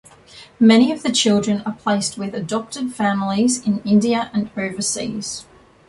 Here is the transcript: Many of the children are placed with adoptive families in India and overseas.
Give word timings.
Many 0.59 0.91
of 0.91 1.03
the 1.03 1.11
children 1.11 1.61
are 1.63 1.73
placed 1.73 2.17
with 2.17 2.33
adoptive 2.33 2.91
families 2.91 3.63
in 3.63 3.83
India 3.83 4.31
and 4.33 4.49
overseas. 4.57 5.45